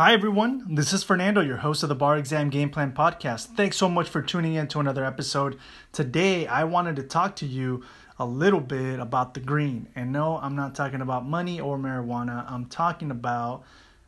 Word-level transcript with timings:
Hi, 0.00 0.14
everyone. 0.14 0.76
This 0.76 0.94
is 0.94 1.04
Fernando, 1.04 1.42
your 1.42 1.58
host 1.58 1.82
of 1.82 1.90
the 1.90 1.94
Bar 1.94 2.16
Exam 2.16 2.48
Game 2.48 2.70
Plan 2.70 2.92
Podcast. 2.92 3.48
Thanks 3.54 3.76
so 3.76 3.86
much 3.86 4.08
for 4.08 4.22
tuning 4.22 4.54
in 4.54 4.66
to 4.68 4.80
another 4.80 5.04
episode. 5.04 5.58
Today, 5.92 6.46
I 6.46 6.64
wanted 6.64 6.96
to 6.96 7.02
talk 7.02 7.36
to 7.36 7.46
you 7.46 7.84
a 8.18 8.24
little 8.24 8.62
bit 8.62 8.98
about 8.98 9.34
the 9.34 9.40
green. 9.40 9.88
And 9.94 10.10
no, 10.10 10.38
I'm 10.38 10.56
not 10.56 10.74
talking 10.74 11.02
about 11.02 11.26
money 11.26 11.60
or 11.60 11.76
marijuana, 11.76 12.50
I'm 12.50 12.64
talking 12.64 13.10
about 13.10 13.62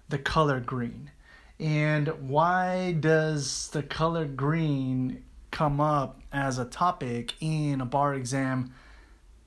the 0.09 0.17
color 0.17 0.61
green. 0.61 1.11
And 1.61 2.09
why 2.27 2.93
does 2.99 3.68
the 3.68 3.82
color 3.82 4.25
green 4.25 5.22
come 5.50 5.79
up 5.79 6.22
as 6.32 6.59
a 6.59 6.64
topic 6.64 7.35
in 7.40 7.82
a 7.82 7.85
bar 7.85 8.14
exam 8.14 8.72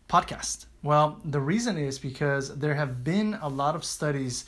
podcast? 0.07 0.67
Well, 0.83 1.19
the 1.25 1.41
reason 1.41 1.79
is 1.79 1.97
because 1.97 2.55
there 2.55 2.75
have 2.75 3.03
been 3.03 3.33
a 3.41 3.49
lot 3.49 3.73
of 3.73 3.83
studies 3.83 4.45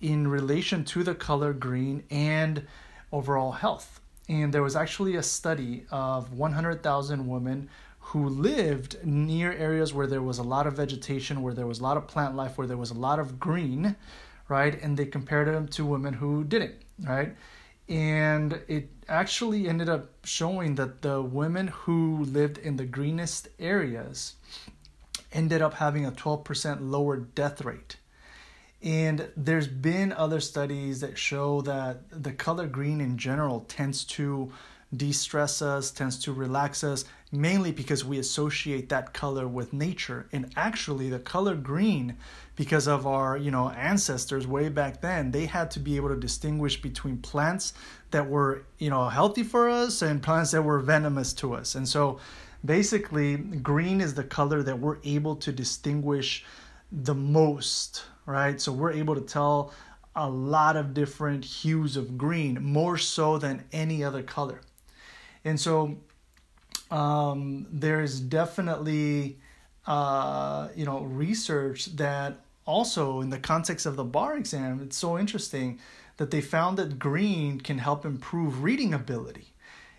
in 0.00 0.28
relation 0.28 0.84
to 0.84 1.02
the 1.02 1.14
color 1.14 1.52
green 1.52 2.04
and 2.10 2.66
overall 3.12 3.52
health. 3.52 4.00
And 4.28 4.52
there 4.52 4.62
was 4.62 4.76
actually 4.76 5.16
a 5.16 5.22
study 5.22 5.84
of 5.90 6.32
100,000 6.32 7.26
women 7.26 7.68
who 7.98 8.28
lived 8.28 9.04
near 9.04 9.52
areas 9.52 9.92
where 9.92 10.06
there 10.06 10.22
was 10.22 10.38
a 10.38 10.42
lot 10.42 10.66
of 10.66 10.74
vegetation, 10.74 11.42
where 11.42 11.54
there 11.54 11.66
was 11.66 11.80
a 11.80 11.82
lot 11.82 11.96
of 11.96 12.06
plant 12.06 12.34
life, 12.34 12.56
where 12.56 12.66
there 12.66 12.76
was 12.76 12.90
a 12.90 12.94
lot 12.94 13.18
of 13.18 13.38
green, 13.38 13.96
right? 14.48 14.80
And 14.82 14.96
they 14.96 15.06
compared 15.06 15.48
them 15.48 15.68
to 15.68 15.84
women 15.84 16.14
who 16.14 16.44
didn't, 16.44 16.76
right? 17.04 17.34
And 17.88 18.60
it 18.68 18.88
actually 19.08 19.68
ended 19.68 19.88
up 19.88 20.10
showing 20.24 20.76
that 20.76 21.02
the 21.02 21.20
women 21.20 21.68
who 21.68 22.24
lived 22.24 22.58
in 22.58 22.76
the 22.76 22.84
greenest 22.84 23.48
areas 23.58 24.34
ended 25.32 25.60
up 25.60 25.74
having 25.74 26.06
a 26.06 26.12
12% 26.12 26.90
lower 26.90 27.16
death 27.16 27.62
rate 27.62 27.96
and 28.82 29.28
there's 29.36 29.68
been 29.68 30.12
other 30.12 30.40
studies 30.40 31.00
that 31.00 31.18
show 31.18 31.60
that 31.62 32.00
the 32.10 32.32
color 32.32 32.66
green 32.66 33.00
in 33.00 33.18
general 33.18 33.60
tends 33.68 34.04
to 34.04 34.50
de 34.96 35.12
stress 35.12 35.62
us, 35.62 35.90
tends 35.90 36.18
to 36.18 36.32
relax 36.32 36.82
us, 36.82 37.04
mainly 37.30 37.70
because 37.70 38.04
we 38.04 38.18
associate 38.18 38.88
that 38.88 39.12
color 39.12 39.46
with 39.46 39.72
nature. 39.72 40.26
And 40.32 40.52
actually, 40.56 41.10
the 41.10 41.18
color 41.18 41.54
green, 41.54 42.16
because 42.56 42.88
of 42.88 43.06
our 43.06 43.36
you 43.36 43.50
know 43.50 43.70
ancestors 43.70 44.46
way 44.46 44.68
back 44.68 45.00
then, 45.00 45.30
they 45.30 45.46
had 45.46 45.70
to 45.72 45.80
be 45.80 45.96
able 45.96 46.08
to 46.08 46.16
distinguish 46.16 46.80
between 46.80 47.18
plants 47.18 47.72
that 48.10 48.28
were 48.28 48.64
you 48.78 48.90
know 48.90 49.08
healthy 49.08 49.42
for 49.42 49.68
us 49.68 50.02
and 50.02 50.22
plants 50.22 50.50
that 50.52 50.62
were 50.62 50.80
venomous 50.80 51.32
to 51.34 51.54
us. 51.54 51.74
And 51.74 51.86
so, 51.86 52.18
basically, 52.64 53.36
green 53.36 54.00
is 54.00 54.14
the 54.14 54.24
color 54.24 54.62
that 54.62 54.78
we're 54.78 54.98
able 55.04 55.36
to 55.36 55.52
distinguish 55.52 56.44
the 56.90 57.14
most 57.14 58.04
right? 58.30 58.60
So 58.60 58.72
we're 58.72 58.92
able 58.92 59.14
to 59.14 59.20
tell 59.20 59.72
a 60.14 60.28
lot 60.28 60.76
of 60.76 60.94
different 60.94 61.44
hues 61.44 61.96
of 61.96 62.16
green, 62.16 62.62
more 62.62 62.98
so 62.98 63.38
than 63.38 63.64
any 63.72 64.02
other 64.02 64.22
color. 64.22 64.60
And 65.44 65.58
so 65.58 65.98
um, 66.90 67.66
there's 67.70 68.20
definitely, 68.20 69.38
uh, 69.86 70.68
you 70.74 70.84
know, 70.84 71.00
research 71.02 71.86
that 71.96 72.40
also 72.66 73.20
in 73.20 73.30
the 73.30 73.38
context 73.38 73.86
of 73.86 73.96
the 73.96 74.04
bar 74.04 74.36
exam, 74.36 74.80
it's 74.82 74.96
so 74.96 75.18
interesting 75.18 75.78
that 76.16 76.30
they 76.30 76.40
found 76.40 76.76
that 76.76 76.98
green 76.98 77.60
can 77.60 77.78
help 77.78 78.04
improve 78.04 78.62
reading 78.62 78.92
ability. 78.92 79.54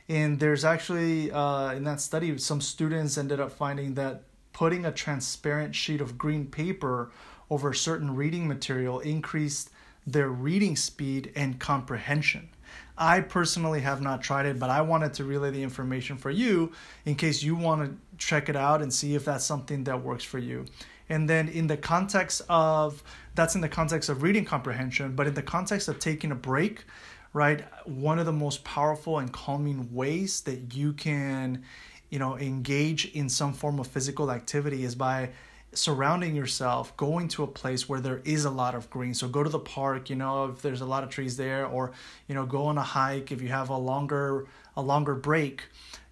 And 0.08 0.40
there's 0.40 0.66
actually, 0.66 1.32
uh, 1.32 1.74
in 1.74 1.84
that 1.86 2.02
study, 2.02 2.38
some 2.38 2.62
students 2.62 3.18
ended 3.18 3.40
up 3.40 3.52
finding 3.52 3.94
that 3.96 4.24
putting 4.54 4.86
a 4.86 4.92
transparent 4.92 5.76
sheet 5.76 6.02
of 6.02 6.18
green 6.18 6.46
paper 6.46 7.12
over 7.50 7.74
certain 7.74 8.16
reading 8.16 8.48
material 8.48 9.00
increased 9.00 9.70
their 10.06 10.30
reading 10.30 10.76
speed 10.76 11.32
and 11.36 11.60
comprehension. 11.60 12.50
I 12.98 13.22
personally 13.22 13.82
have 13.82 14.02
not 14.02 14.22
tried 14.22 14.46
it, 14.46 14.60
but 14.60 14.70
I 14.70 14.82
wanted 14.82 15.14
to 15.16 15.24
relay 15.24 15.52
the 15.52 15.64
information 15.64 16.18
for 16.18 16.32
you 16.32 16.72
in 17.06 17.16
case 17.16 17.44
you 17.44 17.56
want 17.56 17.86
to 17.86 17.98
check 18.18 18.50
it 18.50 18.56
out 18.56 18.82
and 18.82 18.94
see 18.94 19.16
if 19.16 19.26
that's 19.26 19.44
something 19.44 19.84
that 19.86 20.02
works 20.04 20.24
for 20.24 20.40
you. 20.40 20.66
And 21.10 21.30
then 21.30 21.50
in 21.50 21.68
the 21.68 21.78
context 21.78 22.42
of 22.48 23.04
that's 23.36 23.56
in 23.56 23.62
the 23.62 23.70
context 23.70 24.10
of 24.10 24.24
reading 24.24 24.46
comprehension, 24.46 25.16
but 25.16 25.28
in 25.28 25.34
the 25.34 25.42
context 25.42 25.88
of 25.88 26.00
taking 26.00 26.32
a 26.32 26.36
break, 26.36 26.86
right? 27.34 27.66
One 27.86 28.20
of 28.20 28.26
the 28.26 28.34
most 28.34 28.64
powerful 28.64 29.20
and 29.20 29.32
calming 29.32 29.94
ways 29.94 30.42
that 30.42 30.74
you 30.74 30.94
can, 30.94 31.64
you 32.12 32.20
know, 32.20 32.38
engage 32.38 33.06
in 33.06 33.28
some 33.30 33.54
form 33.54 33.80
of 33.80 33.88
physical 33.88 34.30
activity 34.30 34.84
is 34.84 34.94
by 34.94 35.30
surrounding 35.74 36.36
yourself, 36.36 36.96
going 36.98 37.30
to 37.30 37.44
a 37.44 37.48
place 37.48 37.88
where 37.88 38.02
there 38.02 38.22
is 38.26 38.44
a 38.44 38.50
lot 38.50 38.76
of 38.76 38.90
green. 38.90 39.14
So 39.14 39.28
go 39.30 39.42
to 39.42 39.50
the 39.50 39.60
park, 39.60 40.10
you 40.10 40.18
know, 40.18 40.46
if 40.50 40.62
there's 40.62 40.82
a 40.82 40.86
lot 40.86 41.04
of 41.04 41.10
trees 41.10 41.38
there, 41.38 41.66
or 41.66 41.94
you 42.28 42.36
know, 42.36 42.46
go 42.46 42.66
on 42.66 42.78
a 42.78 42.84
hike 42.84 43.32
if 43.32 43.42
you 43.42 43.48
have 43.48 43.70
a 43.70 43.78
longer 43.78 44.46
a 44.76 44.82
longer 44.82 45.16
break. 45.16 45.64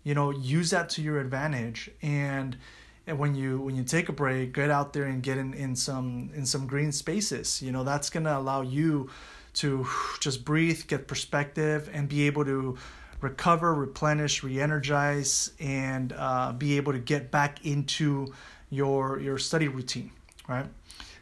You 0.04 0.16
know, 0.16 0.32
use 0.32 0.70
that 0.72 0.90
to 0.92 1.02
your 1.02 1.20
advantage. 1.20 1.92
And, 2.02 2.58
when 3.06 3.34
you 3.34 3.60
when 3.60 3.76
you 3.76 3.84
take 3.84 4.08
a 4.08 4.12
break, 4.12 4.54
get 4.54 4.70
out 4.70 4.94
there 4.94 5.06
and 5.06 5.24
get 5.24 5.40
in, 5.40 5.56
in 5.56 5.76
some 5.76 6.30
in 6.36 6.46
some 6.46 6.68
green 6.68 6.92
spaces. 6.92 7.60
You 7.60 7.72
know, 7.72 7.84
that's 7.84 8.12
gonna 8.12 8.38
allow 8.38 8.62
you 8.62 9.10
to 9.56 9.88
just 10.20 10.46
breathe, 10.46 10.86
get 10.86 11.08
perspective, 11.08 11.90
and 11.92 12.08
be 12.08 12.28
able 12.28 12.46
to 12.46 12.78
recover, 13.22 13.74
replenish, 13.74 14.44
re-energize, 14.44 15.52
and 15.60 16.14
uh, 16.18 16.54
be 16.54 16.78
able 16.78 16.94
to 16.94 17.00
get 17.00 17.32
back 17.32 17.66
into 17.66 18.34
your 18.70 19.20
your 19.20 19.38
study 19.38 19.68
routine, 19.68 20.12
right? 20.48 20.68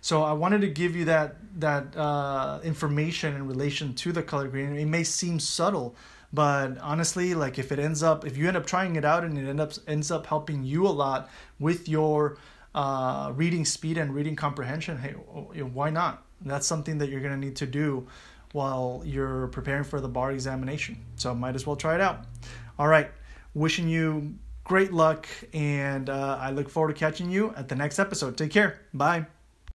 So 0.02 0.24
I 0.24 0.34
wanted 0.34 0.62
to 0.62 0.70
give 0.70 0.96
you 0.96 1.06
that 1.06 1.36
that 1.60 1.96
uh, 1.98 2.60
information 2.64 3.36
in 3.36 3.48
relation 3.48 3.94
to 3.96 4.12
the 4.12 4.24
color 4.24 4.48
green. 4.48 4.76
It 4.78 4.86
may 4.86 5.04
seem 5.04 5.40
subtle, 5.40 5.96
but 6.32 6.78
honestly, 6.80 7.34
like 7.34 7.58
if 7.58 7.72
it 7.72 7.80
ends 7.80 8.04
up, 8.04 8.26
if 8.26 8.38
you 8.38 8.48
end 8.48 8.58
up 8.58 8.66
trying 8.66 8.96
it 8.96 9.06
out 9.06 9.24
and 9.24 9.38
it 9.38 9.48
end 9.48 9.60
up 9.60 9.74
ends 9.88 10.12
up 10.12 10.28
helping 10.28 10.64
you 10.64 10.88
a 10.88 10.90
lot 10.90 11.30
with 11.60 11.90
your 11.90 12.38
uh, 12.76 13.32
reading 13.36 13.66
speed 13.66 13.98
and 13.98 14.14
reading 14.14 14.36
comprehension, 14.36 14.98
hey, 14.98 15.12
why 15.12 15.90
not? 15.90 16.24
That's 16.42 16.68
something 16.68 17.00
that 17.00 17.10
you're 17.10 17.22
gonna 17.22 17.38
need 17.38 17.56
to 17.58 17.66
do 17.66 18.08
while 18.54 19.02
you're 19.06 19.48
preparing 19.48 19.84
for 19.84 20.02
the 20.02 20.08
bar 20.08 20.32
examination. 20.32 21.04
So 21.16 21.34
might 21.36 21.56
as 21.56 21.66
well 21.66 21.76
try 21.76 21.96
it 21.96 22.02
out. 22.02 22.26
All 22.80 22.88
right, 22.88 23.10
wishing 23.54 23.88
you 23.88 24.36
great 24.64 24.92
luck, 24.92 25.28
and 25.54 26.10
uh, 26.10 26.38
I 26.40 26.52
look 26.52 26.70
forward 26.70 26.94
to 26.94 27.00
catching 27.00 27.32
you 27.32 27.54
at 27.56 27.70
the 27.70 27.76
next 27.76 28.00
episode. 28.00 28.38
Take 28.38 28.52
care. 28.52 28.82
Bye. 28.94 29.28